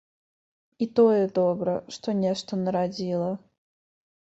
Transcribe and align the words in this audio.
І 0.85 0.87
тое 0.99 1.23
добра, 1.39 1.77
што 1.97 2.17
нешта 2.23 2.51
нарадзіла. 2.65 3.31